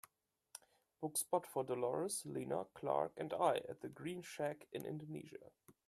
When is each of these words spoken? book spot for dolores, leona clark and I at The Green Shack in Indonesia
book 0.99 1.15
spot 1.15 1.45
for 1.45 1.63
dolores, 1.63 2.23
leona 2.25 2.65
clark 2.73 3.11
and 3.17 3.31
I 3.33 3.57
at 3.69 3.81
The 3.81 3.89
Green 3.89 4.23
Shack 4.23 4.65
in 4.71 4.83
Indonesia 4.83 5.51